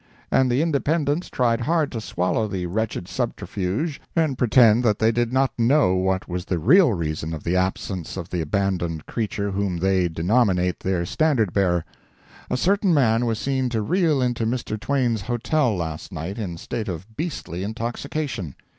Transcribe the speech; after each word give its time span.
And 0.31 0.49
the 0.49 0.63
Independents 0.63 1.29
tried 1.29 1.61
hard 1.61 1.91
to 1.91 2.01
swallow 2.01 2.47
the 2.47 2.65
wretched 2.65 3.07
subterfuge 3.07 4.01
and 4.15 4.35
pretend 4.35 4.83
that 4.83 4.97
they 4.97 5.11
did 5.11 5.31
not 5.31 5.51
know 5.59 5.93
what 5.93 6.27
was 6.27 6.45
the 6.45 6.57
real 6.57 6.91
reason 6.93 7.35
of 7.35 7.43
the 7.43 7.55
absence 7.55 8.17
of 8.17 8.29
the 8.31 8.41
abandoned 8.41 9.05
creature 9.05 9.51
whom 9.51 9.77
they 9.77 10.07
denominate 10.07 10.79
their 10.79 11.05
standard 11.05 11.53
bearer. 11.53 11.85
A 12.49 12.57
certain 12.57 12.95
man 12.95 13.27
was 13.27 13.37
seen 13.37 13.69
to 13.69 13.83
reel 13.83 14.23
into 14.23 14.47
Mr. 14.47 14.79
Twain's 14.79 15.21
hotel 15.21 15.77
last 15.77 16.11
night 16.11 16.39
in 16.39 16.57
state 16.57 16.87
of 16.87 17.15
beastly 17.15 17.61
intoxication. 17.63 18.55